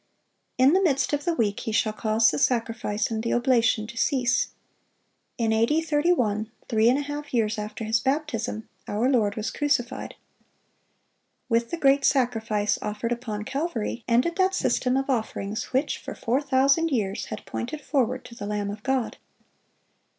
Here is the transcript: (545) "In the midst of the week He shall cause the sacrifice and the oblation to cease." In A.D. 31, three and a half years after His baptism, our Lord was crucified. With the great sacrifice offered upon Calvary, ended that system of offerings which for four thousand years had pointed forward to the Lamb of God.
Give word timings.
(545) 0.57 0.67
"In 0.67 0.73
the 0.73 0.89
midst 0.89 1.13
of 1.13 1.25
the 1.25 1.35
week 1.35 1.59
He 1.59 1.71
shall 1.71 1.93
cause 1.93 2.31
the 2.31 2.39
sacrifice 2.39 3.11
and 3.11 3.21
the 3.21 3.31
oblation 3.35 3.85
to 3.85 3.95
cease." 3.95 4.47
In 5.37 5.53
A.D. 5.53 5.79
31, 5.83 6.49
three 6.67 6.89
and 6.89 6.97
a 6.97 7.03
half 7.03 7.31
years 7.35 7.59
after 7.59 7.83
His 7.83 7.99
baptism, 7.99 8.67
our 8.87 9.07
Lord 9.07 9.35
was 9.35 9.51
crucified. 9.51 10.15
With 11.49 11.69
the 11.69 11.77
great 11.77 12.03
sacrifice 12.03 12.79
offered 12.81 13.11
upon 13.11 13.43
Calvary, 13.45 14.03
ended 14.07 14.37
that 14.37 14.55
system 14.55 14.97
of 14.97 15.07
offerings 15.07 15.65
which 15.65 15.99
for 15.99 16.15
four 16.15 16.41
thousand 16.41 16.89
years 16.89 17.25
had 17.25 17.45
pointed 17.45 17.79
forward 17.81 18.25
to 18.25 18.33
the 18.33 18.47
Lamb 18.47 18.71
of 18.71 18.81
God. 18.81 19.17